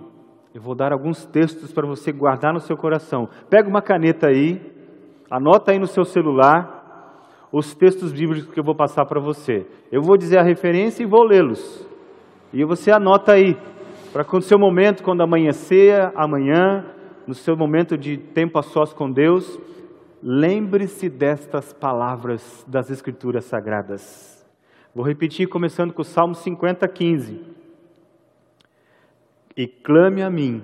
eu 0.54 0.60
vou 0.60 0.74
dar 0.74 0.92
alguns 0.92 1.24
textos 1.24 1.72
para 1.72 1.86
você 1.86 2.12
guardar 2.12 2.52
no 2.52 2.60
seu 2.60 2.76
coração. 2.76 3.28
Pega 3.48 3.68
uma 3.68 3.82
caneta 3.82 4.26
aí, 4.28 4.80
Anota 5.30 5.70
aí 5.70 5.78
no 5.78 5.86
seu 5.86 6.04
celular 6.04 6.78
os 7.52 7.72
textos 7.72 8.12
bíblicos 8.12 8.52
que 8.52 8.58
eu 8.58 8.64
vou 8.64 8.74
passar 8.74 9.06
para 9.06 9.20
você. 9.20 9.64
Eu 9.90 10.02
vou 10.02 10.16
dizer 10.16 10.38
a 10.38 10.42
referência 10.42 11.04
e 11.04 11.06
vou 11.06 11.22
lê-los. 11.22 11.86
E 12.52 12.64
você 12.64 12.90
anota 12.90 13.32
aí, 13.32 13.56
para 14.12 14.24
quando 14.24 14.42
o 14.42 14.46
seu 14.46 14.58
momento, 14.58 15.04
quando 15.04 15.22
amanhecer, 15.22 16.10
amanhã, 16.16 16.84
no 17.28 17.34
seu 17.34 17.56
momento 17.56 17.96
de 17.96 18.16
tempo 18.16 18.58
a 18.58 18.62
sós 18.62 18.92
com 18.92 19.08
Deus, 19.08 19.56
lembre-se 20.22 21.08
destas 21.08 21.72
palavras 21.72 22.64
das 22.68 22.90
Escrituras 22.90 23.44
Sagradas. 23.44 24.46
Vou 24.94 25.04
repetir, 25.04 25.48
começando 25.48 25.92
com 25.92 26.02
o 26.02 26.04
Salmo 26.04 26.34
50, 26.34 26.86
15. 26.88 27.40
E 29.56 29.66
clame 29.66 30.22
a 30.22 30.30
mim 30.30 30.62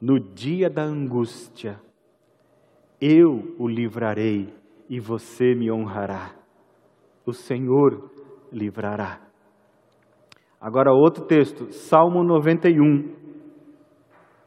no 0.00 0.20
dia 0.20 0.68
da 0.68 0.82
angústia, 0.82 1.80
eu 3.00 3.54
o 3.58 3.66
livrarei 3.66 4.52
e 4.88 5.00
você 5.00 5.54
me 5.54 5.70
honrará. 5.70 6.34
O 7.24 7.32
Senhor 7.32 8.10
livrará. 8.52 9.20
Agora 10.60 10.92
outro 10.92 11.24
texto, 11.24 11.72
Salmo 11.72 12.22
91, 12.22 13.14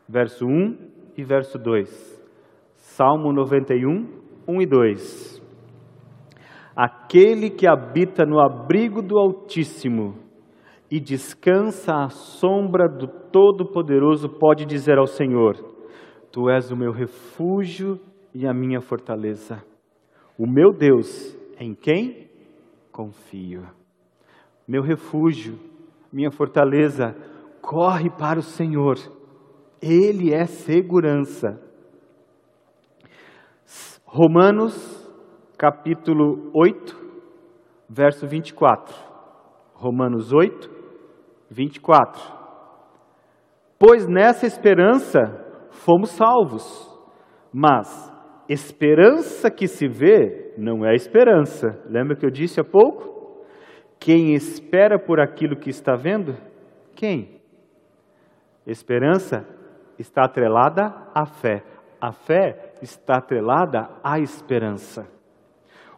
verso 0.07 0.45
1 0.45 0.77
e 1.17 1.23
verso 1.23 1.57
2. 1.57 2.16
Salmo 2.97 3.31
91, 3.31 4.07
1 4.47 4.59
e 4.59 4.65
2. 4.65 5.43
Aquele 6.75 7.51
que 7.51 7.67
habita 7.67 8.25
no 8.25 8.39
abrigo 8.39 9.03
do 9.03 9.19
Altíssimo 9.19 10.15
e 10.89 10.99
descansa 10.99 11.93
à 11.93 12.09
sombra 12.09 12.89
do 12.89 13.07
Todo-Poderoso 13.31 14.27
pode 14.27 14.65
dizer 14.65 14.97
ao 14.97 15.05
Senhor: 15.05 15.57
Tu 16.31 16.49
és 16.49 16.71
o 16.71 16.75
meu 16.75 16.91
refúgio 16.91 17.99
e 18.33 18.47
a 18.47 18.51
minha 18.51 18.81
fortaleza, 18.81 19.63
o 20.35 20.47
meu 20.47 20.73
Deus, 20.73 21.37
em 21.59 21.75
quem 21.75 22.27
confio. 22.91 23.61
Meu 24.67 24.81
refúgio, 24.81 25.53
minha 26.11 26.31
fortaleza, 26.31 27.15
corre 27.61 28.09
para 28.09 28.39
o 28.39 28.41
Senhor, 28.41 28.95
Ele 29.79 30.33
é 30.33 30.47
segurança. 30.47 31.66
Romanos 34.19 34.73
capítulo 35.59 36.49
8, 36.51 36.97
verso 37.87 38.25
24. 38.25 38.95
Romanos 39.75 40.33
8, 40.33 40.67
24. 41.51 42.19
Pois 43.77 44.07
nessa 44.07 44.47
esperança 44.47 45.19
fomos 45.69 46.09
salvos, 46.09 46.65
mas 47.53 48.11
esperança 48.49 49.51
que 49.51 49.67
se 49.67 49.87
vê 49.87 50.51
não 50.57 50.83
é 50.83 50.95
esperança. 50.95 51.79
Lembra 51.87 52.15
que 52.15 52.25
eu 52.25 52.31
disse 52.31 52.59
há 52.59 52.63
pouco? 52.63 53.45
Quem 53.99 54.33
espera 54.33 54.97
por 54.97 55.19
aquilo 55.19 55.55
que 55.55 55.69
está 55.69 55.95
vendo? 55.95 56.35
Quem? 56.95 57.39
Esperança 58.65 59.45
está 59.99 60.23
atrelada 60.25 60.87
à 61.13 61.27
fé. 61.27 61.63
A 62.01 62.11
fé 62.11 62.66
está 62.81 63.17
atrelada 63.17 63.89
à 64.03 64.19
esperança. 64.19 65.07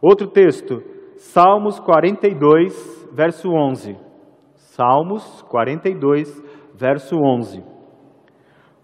Outro 0.00 0.26
texto, 0.26 0.82
Salmos 1.16 1.78
42, 1.78 3.08
verso 3.12 3.50
11. 3.50 3.96
Salmos 4.54 5.42
42, 5.42 6.42
verso 6.74 7.16
11. 7.16 7.62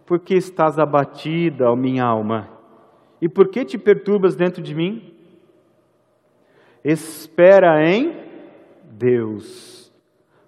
Por 0.05 0.21
que 0.21 0.35
estás 0.35 0.79
abatida, 0.79 1.71
ó 1.71 1.75
minha 1.75 2.05
alma? 2.05 2.49
E 3.21 3.29
por 3.29 3.49
que 3.49 3.65
te 3.65 3.79
perturbas 3.79 4.37
dentro 4.37 4.63
de 4.63 4.75
mim? 4.75 5.15
Espera 6.85 7.83
em 7.83 8.13
Deus, 8.85 9.91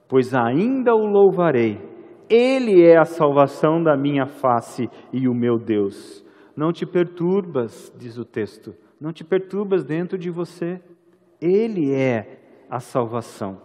pois 0.06 0.34
ainda 0.34 0.94
o 0.94 1.06
louvarei. 1.06 1.80
Ele 2.28 2.86
é 2.86 2.98
a 2.98 3.04
salvação 3.04 3.82
da 3.82 3.96
minha 3.96 4.26
face 4.26 4.88
e 5.12 5.26
o 5.26 5.34
meu 5.34 5.58
Deus. 5.58 6.22
Não 6.58 6.72
te 6.72 6.84
perturbas, 6.84 7.94
diz 7.96 8.18
o 8.18 8.24
texto, 8.24 8.74
não 9.00 9.12
te 9.12 9.22
perturbas 9.22 9.84
dentro 9.84 10.18
de 10.18 10.28
você. 10.28 10.82
Ele 11.40 11.94
é 11.94 12.40
a 12.68 12.80
salvação. 12.80 13.62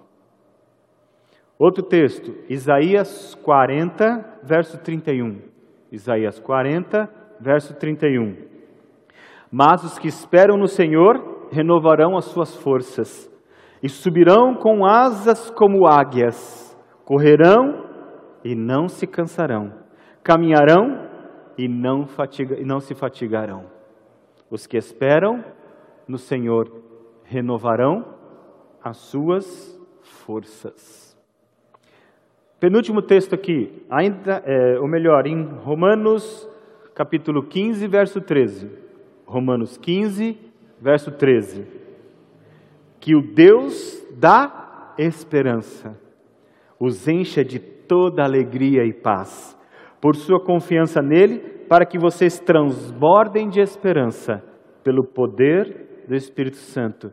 Outro 1.58 1.82
texto, 1.82 2.36
Isaías 2.48 3.34
40, 3.34 4.42
verso 4.44 4.78
31. 4.78 5.42
Isaías 5.92 6.38
40, 6.38 7.10
verso 7.40 7.74
31. 7.74 8.38
Mas 9.52 9.84
os 9.84 9.98
que 9.98 10.08
esperam 10.08 10.56
no 10.56 10.68
Senhor 10.68 11.48
renovarão 11.52 12.16
as 12.16 12.26
suas 12.26 12.56
forças 12.56 13.28
e 13.82 13.90
subirão 13.90 14.54
com 14.54 14.86
asas 14.86 15.50
como 15.50 15.88
águias, 15.88 16.80
correrão 17.04 17.88
e 18.44 18.54
não 18.54 18.88
se 18.88 19.08
cansarão, 19.08 19.74
caminharão 20.24 21.03
e 21.58 21.68
não, 21.68 22.08
fatiga, 22.08 22.60
e 22.60 22.66
não 22.66 22.80
se 22.80 22.94
fatigarão. 22.94 23.66
Os 24.50 24.68
que 24.68 24.78
esperam 24.78 25.44
no 26.08 26.18
Senhor 26.18 26.72
renovarão 27.24 28.06
as 28.84 28.98
suas 28.98 29.80
forças. 30.02 31.18
Penúltimo 32.60 33.02
texto 33.02 33.36
aqui, 33.36 33.84
ainda, 33.90 34.42
é, 34.46 34.80
ou 34.80 34.88
melhor, 34.88 35.28
em 35.28 35.44
Romanos 35.44 36.48
capítulo 36.94 37.44
15, 37.44 37.88
verso 37.88 38.22
13. 38.22 38.70
Romanos 39.26 39.78
15, 39.78 40.38
verso 40.80 41.12
13. 41.12 41.66
Que 43.00 43.16
o 43.16 43.22
Deus 43.22 44.02
da 44.12 44.94
esperança 44.98 46.00
os 46.80 47.08
encha 47.08 47.44
de 47.44 47.60
toda 47.60 48.24
alegria 48.24 48.86
e 48.86 48.94
paz, 48.94 49.53
por 50.04 50.18
sua 50.18 50.38
confiança 50.38 51.02
nele, 51.02 51.40
para 51.70 51.86
que 51.86 51.98
vocês 51.98 52.38
transbordem 52.38 53.48
de 53.48 53.62
esperança 53.62 54.44
pelo 54.84 55.02
poder 55.02 56.04
do 56.06 56.14
Espírito 56.14 56.58
Santo 56.58 57.10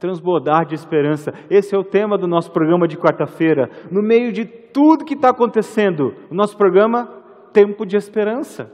transbordar 0.00 0.66
de 0.66 0.74
esperança. 0.74 1.32
Esse 1.48 1.76
é 1.76 1.78
o 1.78 1.84
tema 1.84 2.18
do 2.18 2.26
nosso 2.26 2.50
programa 2.50 2.88
de 2.88 2.96
quarta-feira. 2.96 3.70
No 3.88 4.02
meio 4.02 4.32
de 4.32 4.44
tudo 4.44 5.04
que 5.04 5.14
está 5.14 5.30
acontecendo, 5.30 6.12
o 6.28 6.34
nosso 6.34 6.56
programa 6.56 7.06
Tempo 7.52 7.86
de 7.86 7.96
Esperança. 7.96 8.68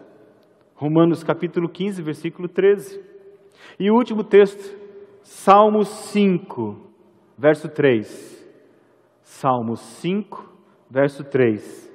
Romanos 0.74 1.22
capítulo 1.22 1.68
15, 1.68 2.02
versículo 2.02 2.48
13. 2.48 2.98
E 3.78 3.90
o 3.90 3.94
último 3.94 4.24
texto, 4.24 4.74
Salmos 5.20 5.88
5, 5.88 6.78
verso 7.36 7.68
3. 7.68 8.48
Salmos 9.22 9.80
5, 9.80 10.50
verso 10.90 11.22
3. 11.24 11.87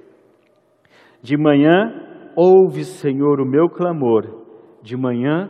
De 1.23 1.38
manhã 1.38 2.31
ouve, 2.36 2.83
Senhor, 2.83 3.39
o 3.39 3.45
meu 3.45 3.69
clamor. 3.69 4.43
De 4.81 4.97
manhã 4.97 5.49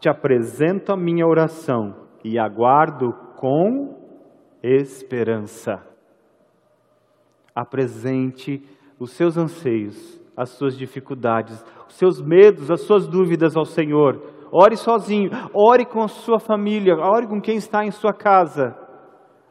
te 0.00 0.08
apresento 0.08 0.92
a 0.92 0.96
minha 0.96 1.26
oração 1.26 2.06
e 2.24 2.38
aguardo 2.38 3.12
com 3.36 3.96
esperança. 4.62 5.84
Apresente 7.52 8.62
os 9.00 9.10
seus 9.10 9.36
anseios, 9.36 10.20
as 10.36 10.50
suas 10.50 10.78
dificuldades, 10.78 11.64
os 11.88 11.94
seus 11.94 12.22
medos, 12.22 12.70
as 12.70 12.82
suas 12.82 13.08
dúvidas 13.08 13.56
ao 13.56 13.64
Senhor. 13.64 14.22
Ore 14.52 14.76
sozinho, 14.76 15.30
ore 15.52 15.84
com 15.84 16.00
a 16.00 16.08
sua 16.08 16.38
família, 16.38 16.94
ore 16.94 17.26
com 17.26 17.40
quem 17.40 17.56
está 17.56 17.84
em 17.84 17.90
sua 17.90 18.12
casa. 18.12 18.78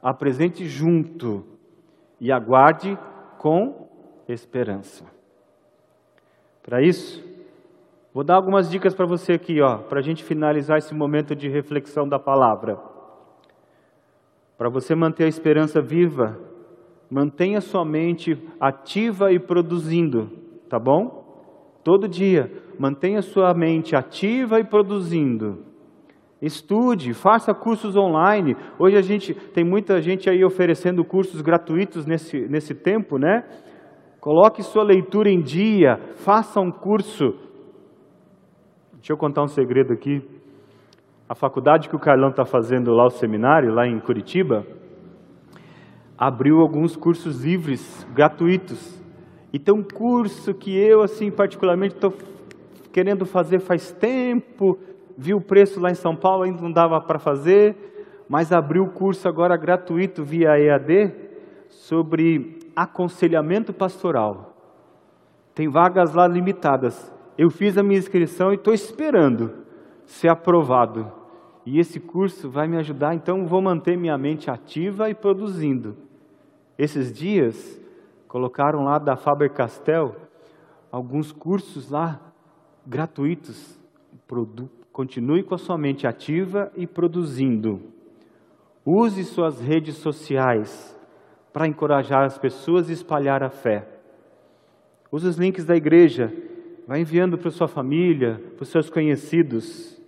Apresente 0.02 0.66
junto 0.66 1.44
e 2.18 2.32
aguarde 2.32 2.98
com 3.38 3.90
esperança. 4.30 5.17
Para 6.68 6.82
isso, 6.82 7.26
Vou 8.18 8.24
dar 8.24 8.34
algumas 8.34 8.68
dicas 8.68 8.96
para 8.96 9.06
você 9.06 9.34
aqui, 9.34 9.62
ó, 9.62 9.78
para 9.78 10.00
a 10.00 10.02
gente 10.02 10.24
finalizar 10.24 10.80
esse 10.80 10.92
momento 10.92 11.36
de 11.36 11.48
reflexão 11.48 12.10
da 12.10 12.18
palavra. 12.18 12.80
Para 14.58 14.70
você 14.70 14.96
manter 14.96 15.26
a 15.26 15.28
esperança 15.28 15.80
viva, 15.80 16.36
mantenha 17.12 17.62
sua 17.62 17.86
mente 17.86 18.36
ativa 18.60 19.32
e 19.32 19.38
produzindo, 19.38 20.32
tá 20.68 20.80
bom? 20.80 21.80
Todo 21.84 22.08
dia, 22.08 22.52
mantenha 22.80 23.22
sua 23.22 23.54
mente 23.54 23.96
ativa 23.96 24.60
e 24.60 24.64
produzindo. 24.64 25.60
Estude, 26.42 27.14
faça 27.14 27.54
cursos 27.54 27.96
online. 27.96 28.58
Hoje 28.80 28.98
a 28.98 29.02
gente 29.04 29.36
tem 29.36 29.64
muita 29.64 30.02
gente 30.02 30.28
aí 30.28 30.44
oferecendo 30.44 31.06
cursos 31.06 31.40
gratuitos 31.42 32.04
nesse, 32.08 32.48
nesse 32.48 32.74
tempo, 32.74 33.20
né? 33.20 33.44
Coloque 34.28 34.62
sua 34.62 34.84
leitura 34.84 35.30
em 35.30 35.40
dia, 35.40 35.96
faça 36.18 36.60
um 36.60 36.70
curso 36.70 37.34
Deixa 38.96 39.14
eu 39.14 39.18
contar 39.18 39.42
um 39.42 39.48
segredo 39.48 39.94
aqui. 39.94 40.22
A 41.30 41.34
faculdade 41.34 41.88
que 41.88 41.96
o 41.96 42.00
Carlão 42.00 42.32
está 42.32 42.44
fazendo 42.44 42.92
lá, 42.92 43.06
o 43.06 43.10
seminário, 43.10 43.74
lá 43.74 43.88
em 43.88 43.98
Curitiba, 44.02 44.68
abriu 46.18 46.60
alguns 46.60 46.98
cursos 46.98 47.42
livres, 47.46 48.06
gratuitos. 48.14 49.02
E 49.54 49.58
tem 49.58 49.74
um 49.74 49.82
curso 49.82 50.54
que 50.54 50.78
eu, 50.78 51.02
assim, 51.02 51.32
particularmente, 51.32 51.96
estou 51.96 52.14
querendo 52.92 53.26
fazer 53.26 53.60
faz 53.62 53.94
tempo, 53.94 54.78
vi 55.18 55.34
o 55.34 55.40
preço 55.40 55.80
lá 55.80 55.90
em 55.90 55.96
São 55.96 56.18
Paulo, 56.18 56.44
ainda 56.44 56.62
não 56.62 56.74
dava 56.74 57.00
para 57.00 57.18
fazer, 57.18 57.78
mas 58.28 58.52
abriu 58.52 58.84
o 58.84 58.92
curso 58.92 59.26
agora 59.26 59.56
gratuito 59.56 60.22
via 60.22 60.60
EAD 60.60 61.14
sobre 61.70 62.57
aconselhamento 62.78 63.74
pastoral. 63.74 64.56
Tem 65.56 65.68
vagas 65.68 66.14
lá 66.14 66.28
limitadas. 66.28 67.12
Eu 67.36 67.50
fiz 67.50 67.76
a 67.76 67.82
minha 67.82 67.98
inscrição 67.98 68.52
e 68.52 68.56
estou 68.56 68.72
esperando 68.72 69.52
ser 70.06 70.28
aprovado. 70.28 71.12
E 71.66 71.80
esse 71.80 72.00
curso 72.00 72.52
vai 72.52 72.68
me 72.68 72.78
ajudar, 72.78 73.16
então 73.16 73.48
vou 73.48 73.64
manter 73.64 73.98
minha 73.98 74.16
mente 74.16 74.52
ativa 74.52 75.10
e 75.10 75.16
produzindo. 75.16 75.98
Esses 76.78 77.12
dias 77.12 77.82
colocaram 78.28 78.84
lá 78.84 79.00
da 79.00 79.16
Faber 79.16 79.52
Castell 79.52 80.16
alguns 80.92 81.32
cursos 81.32 81.90
lá 81.90 82.22
gratuitos. 82.86 83.80
Continue 84.92 85.42
com 85.42 85.56
a 85.56 85.58
sua 85.58 85.80
mente 85.80 86.06
ativa 86.06 86.72
e 86.76 86.86
produzindo. 86.86 87.82
Use 88.86 89.24
suas 89.24 89.60
redes 89.60 89.98
sociais 89.98 90.97
para 91.58 91.68
encorajar 91.68 92.24
as 92.24 92.38
pessoas 92.38 92.88
e 92.88 92.94
espalhar 92.94 93.42
a 93.42 93.50
fé. 93.50 93.88
Use 95.12 95.28
os 95.28 95.38
links 95.38 95.66
da 95.66 95.76
igreja 95.76 96.32
Vai 96.88 97.02
enviando 97.02 97.36
para 97.38 97.50
sua 97.50 97.68
família, 97.68 98.40
para 98.56 98.64
os 98.64 98.70
seus 98.70 98.90
conhecidos. 98.90 100.02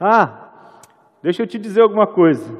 Ah, 0.00 0.80
deixa 1.22 1.42
eu 1.42 1.46
te 1.46 1.56
dizer 1.56 1.82
alguma 1.82 2.06
coisa. 2.06 2.52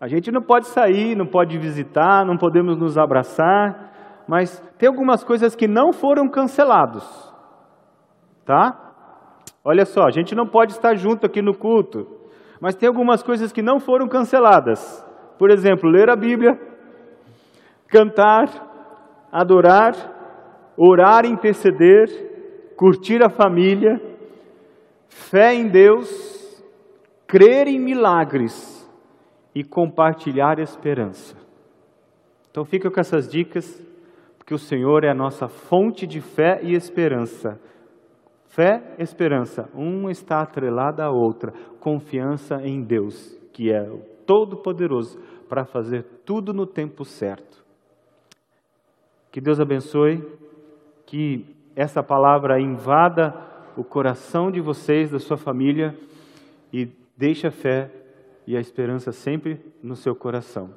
A 0.00 0.08
gente 0.08 0.32
não 0.32 0.42
pode 0.42 0.66
sair, 0.66 1.14
não 1.14 1.26
pode 1.26 1.56
visitar, 1.58 2.24
não 2.26 2.36
podemos 2.36 2.76
nos 2.76 2.98
abraçar, 2.98 4.24
mas 4.26 4.58
tem 4.76 4.88
algumas 4.88 5.22
coisas 5.22 5.54
que 5.54 5.68
não 5.68 5.92
foram 5.92 6.28
cancelados, 6.28 7.04
tá? 8.44 8.80
Olha 9.62 9.84
só, 9.84 10.06
a 10.06 10.10
gente 10.10 10.34
não 10.34 10.46
pode 10.46 10.72
estar 10.72 10.96
junto 10.96 11.24
aqui 11.24 11.40
no 11.40 11.54
culto, 11.54 12.04
mas 12.60 12.74
tem 12.74 12.88
algumas 12.88 13.22
coisas 13.22 13.52
que 13.52 13.62
não 13.62 13.78
foram 13.78 14.08
canceladas. 14.08 15.06
Por 15.38 15.50
exemplo, 15.50 15.88
ler 15.88 16.10
a 16.10 16.16
Bíblia, 16.16 16.73
cantar, 17.88 18.48
adorar, 19.30 19.94
orar, 20.76 21.24
interceder, 21.26 22.08
curtir 22.76 23.22
a 23.22 23.30
família, 23.30 24.00
fé 25.08 25.54
em 25.54 25.68
Deus, 25.68 26.62
crer 27.26 27.66
em 27.66 27.78
milagres 27.78 28.74
e 29.54 29.62
compartilhar 29.62 30.58
esperança. 30.58 31.36
Então 32.50 32.64
fica 32.64 32.90
com 32.90 33.00
essas 33.00 33.28
dicas, 33.28 33.64
porque 34.38 34.54
o 34.54 34.58
Senhor 34.58 35.04
é 35.04 35.10
a 35.10 35.14
nossa 35.14 35.48
fonte 35.48 36.06
de 36.06 36.20
fé 36.20 36.60
e 36.62 36.74
esperança. 36.74 37.58
Fé, 38.46 38.94
esperança, 38.98 39.68
uma 39.74 40.12
está 40.12 40.40
atrelada 40.40 41.04
à 41.04 41.10
outra. 41.10 41.52
Confiança 41.80 42.56
em 42.62 42.82
Deus, 42.82 43.36
que 43.52 43.72
é 43.72 43.82
o 43.90 43.98
Todo-Poderoso 44.24 45.18
para 45.48 45.64
fazer 45.64 46.04
tudo 46.24 46.52
no 46.52 46.66
tempo 46.66 47.04
certo. 47.04 47.63
Que 49.34 49.40
Deus 49.40 49.58
abençoe, 49.58 50.24
que 51.04 51.44
essa 51.74 52.04
palavra 52.04 52.60
invada 52.60 53.34
o 53.76 53.82
coração 53.82 54.48
de 54.48 54.60
vocês, 54.60 55.10
da 55.10 55.18
sua 55.18 55.36
família, 55.36 55.92
e 56.72 56.88
deixe 57.16 57.44
a 57.44 57.50
fé 57.50 57.90
e 58.46 58.56
a 58.56 58.60
esperança 58.60 59.10
sempre 59.10 59.58
no 59.82 59.96
seu 59.96 60.14
coração. 60.14 60.70